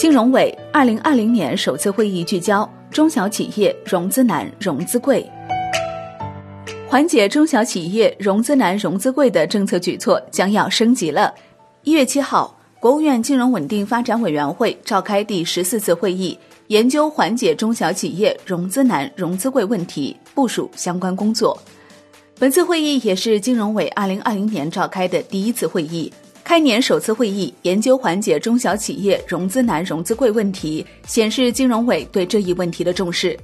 [0.00, 5.30] 金融委二零二零年首次会议聚焦中小企业融资难、融资贵，
[6.88, 11.34] 缓解中小企业融资难、融资贵的政策举措将要升级了。
[11.82, 16.38] 一月七号，国务院金融稳定发展委员会召开第十四次会议，
[16.68, 21.54] 研究缓解中小企业融资难、融资贵问题，部署相关工作。
[22.38, 26.10] 本次会议也是金融委二零二零年召开的第一次会议。
[26.50, 33.38] 开年首次会议研究缓解中小企业融资难、融资贵问题，显示金融委对这一问题的重视。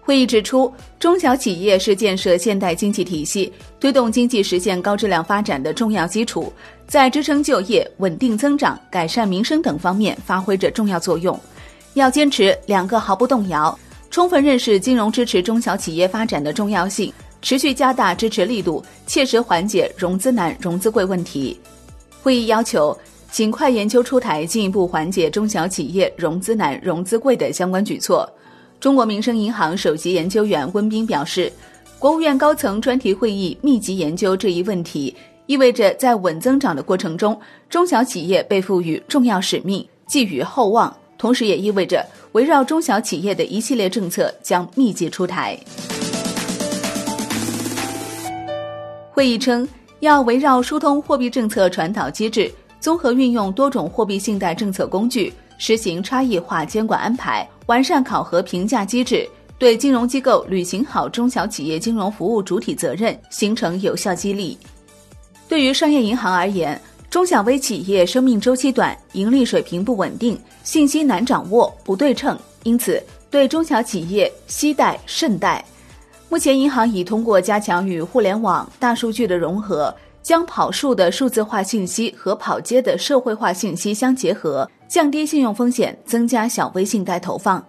[0.00, 6.52] 会议指出，中小企业是建设现代经济体系、推动经济实现高质量发展的重要基础，
[6.88, 11.38] 在支撑就业、稳定增长、改善民生等方面发挥着重要作用。
[11.94, 13.78] 要坚持两个毫不动摇，
[14.10, 21.56] 充分认识金融支持中小企业发展的重要性，持续加大支持力度，切实缓解融资难、融资贵问题。
[22.22, 22.96] 会议要求
[23.30, 28.28] 尽快研究出台进一步缓解中小企业融资难、融资贵的相关举措。
[28.78, 31.52] 中国民生银行首席研究员温彬表示，
[31.98, 35.14] 国务院高层专题会议密集研究这一问题，
[35.46, 40.94] 意味着在稳增长的过程中，中小企业被赋予重要使命，寄予厚望。
[41.16, 45.58] 同时，也意味着围绕中小企业的一系列政策将密集出台。
[49.12, 49.68] 会议称。
[50.00, 59.28] 要围绕疏通货币政策传导机制，综合运用多种货币信贷政策工具，实行差异化监管安排，完善考核评价机制，
[59.58, 64.58] 对金融机构履行好中小企业金融服务主体责任形成有效激励。
[65.46, 75.62] 对于商业银行而言，中小微企业生命周期短，盈利水平不稳定，信息难掌握、不对称，因此对中小企业惜贷慎贷。
[76.30, 79.92] 目前，银行已通过加强与互联网、大数据的融合，
[80.22, 87.60] 将跑数的数字化信息和跑街的社会化信息相结合，降低信用风险，增加小微信贷投放。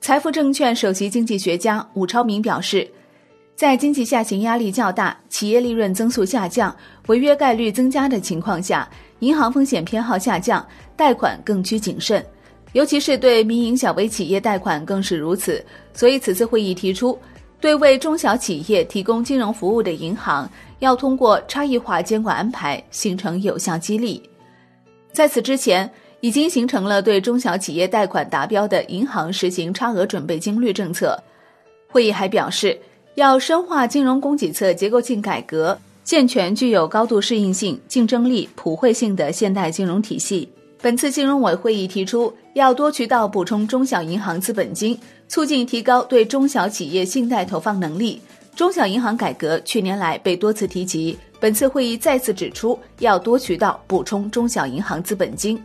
[0.00, 2.90] 财富证券首席经济学家武超明表示，
[3.54, 6.74] 在经济下行压力较大、企业利润增速下降、
[7.08, 12.24] 违约概率增加的情况下，银行风险偏好下降，贷款更趋谨慎，
[12.72, 15.62] 尤其是对民营小微企业贷款更是如此。
[15.92, 17.18] 所以，此次会议提出。
[17.66, 24.22] 对为中小企业提供金融服务的银行，要通过差异化监管安排，形成有效激励。
[25.12, 25.90] 在此之前，
[26.20, 31.20] 已经形成了对中小企业贷款达标的银行实行差额准备金率政策。
[31.88, 32.78] 会议还表示，
[33.16, 40.48] 要深化金融供给侧结构性改革，健全具有高度适应性、竞争力、普惠性的现代金融体系。
[40.80, 44.96] 本次金融委会议提出，要多渠道补充中小银行资本金。
[45.28, 48.20] 促进提高对中小企业信贷投放能力，
[48.54, 51.18] 中小银行改革去年来被多次提及。
[51.38, 55.62] 本次会议再次指出，要多渠道补充中小银行资本金。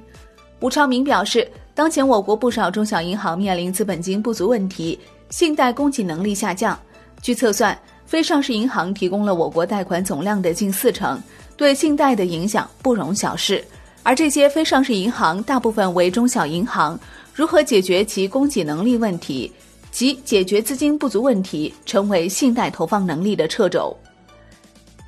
[0.59, 4.99] 吴超明表示，当前我国不少中小银行面临资本金不足问题，
[5.29, 6.78] 信贷供给能力下降。
[7.22, 11.22] 据测算，非上市银行提供了我国贷款总量的近四成，
[11.55, 13.63] 对信贷的影响不容小视。
[14.03, 17.00] 而这些非上市银行大部分为中小银行。
[17.34, 19.51] 如何解决其供给能力问题，
[19.89, 23.95] 及解决资金不足问题，成为信贷投放能力的掣肘。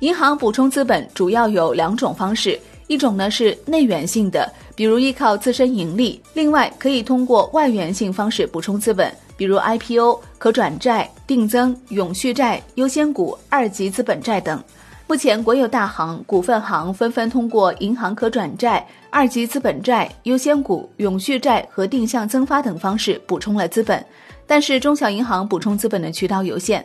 [0.00, 14.62] 银行补充资本主要有两种方式，一种呢是内源性的，比如依靠自身盈利；另外可以通过外源性方式补充资本，比如 IPO、可转债、定增、永续债、优先股、二级资本债等。
[15.06, 24.02] 目前，国有大行、股份行纷纷通过银行可转债、二级资本债、优先股、永续债和定向增发等方式补充了资本，
[24.46, 26.82] 但是中小银行补充资本的渠道有限。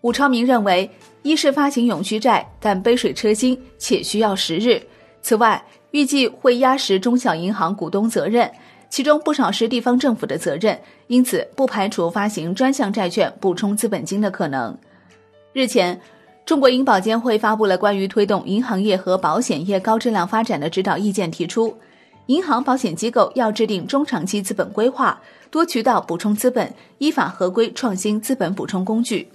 [0.00, 0.90] 武超明认为，
[1.22, 4.82] 一是发行永续债，但杯水车薪，且需要时日；
[5.22, 8.50] 此外，预计会压实中小银行股东责任，
[8.90, 10.76] 其中不少是地方政府的责任，
[11.06, 14.76] 因此不排除发行专项债券补充资本金的可能。
[15.52, 16.00] 日前。
[16.46, 21.74] 中国银保监会发布了关于推动银行业和保险业高质量发展的指导意见，提出，
[22.26, 25.18] 银行保险机构要制定中长期资本规划，
[25.50, 29.26] 多渠道补充资本，依法合规创新资本补充工具。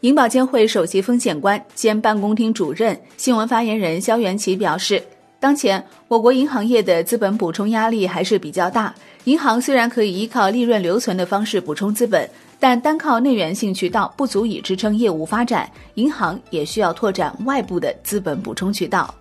[0.00, 5.00] 银保监会首席风险官兼办公厅主任、新闻发言人肖元奇表示，
[5.38, 8.92] 当前我国银行业的资本补充压力还是比较大，
[9.22, 12.28] 银行虽然可以依靠利润留存的方式补充资本。
[12.60, 19.12] 但单靠内源性渠道不足以支撑业务发展，银行也需要拓展外部的资本补充渠道。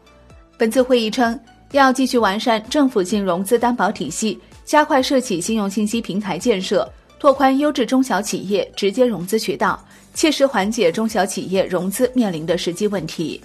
[0.57, 1.39] 本次会议称，
[1.71, 6.87] 要继续完善政府性融资担保体系，加快涉企信用信息平台建设，
[7.17, 9.81] 拓宽优质中小企业直接融资渠道，
[10.13, 13.41] 切实缓解中小企业融资面临的实际问题。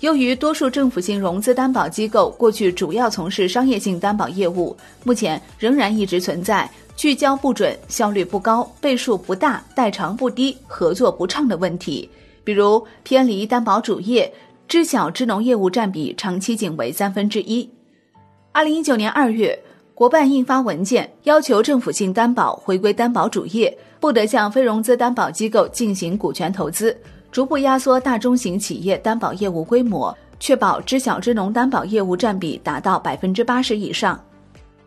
[0.00, 12.08] 由于多数政府性融资担保机构过去主要从事商业性担保业务，目前仍然一直存在聚焦不准、效率不高、倍数不大、代偿不低、合作不畅的问题。
[12.44, 14.30] 比如偏离担保主业，
[14.68, 17.68] 知晓支农业务占比长期仅为三分之一。
[18.52, 19.58] 二零一九年二月，
[19.94, 26.94] 国办印发文件，要求政府性担保回归担保主业，不得向非融资担保机构进行股权投资。
[27.36, 34.18] 逐步压缩大中型企业担保业务规模，确保知小支农担保业务占比达到百分之八十以上。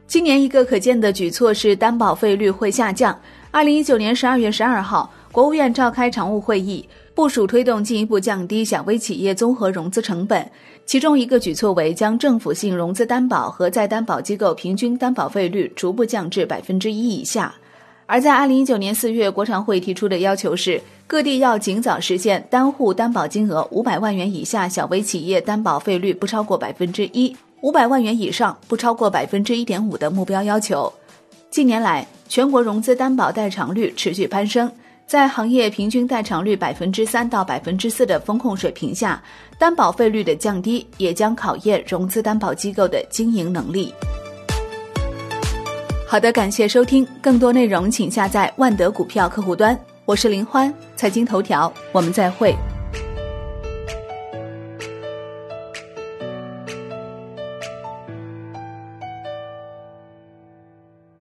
[0.08, 3.16] 今年一个可见的举措是担保费率会下降。
[3.52, 10.44] 二零一九年十二月十二号，国务院召开常务会议，部署推动进一步降低小微企业综合融资成本。
[10.88, 17.54] 其中一个举措为将政府性融资担保和再担保机构平均担保费率逐步降至百分之一以下。
[18.12, 20.82] 而在二零一九年四月，国常会提出的要求是。
[21.06, 30.92] 各地要尽早实现单户担保金额五百万元以下小微企业担保费率不超过百分之一，五百万元以上不超过百分之一点五的目标要求。
[31.50, 34.72] 近年来，全国融资担保代偿率持续攀升，
[35.08, 39.20] 在行业平均代偿率百分之三到百分之四的风控水平下，
[39.58, 43.92] 担保费率的降低也将考验融资担保机构的经营能力。
[46.12, 49.80] 好的，感谢收听，更多内容请下载万德股票客户端。
[50.06, 52.56] 我是林欢，财经头条，我们再会。